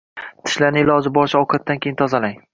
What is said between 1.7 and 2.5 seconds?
keyin tozalang.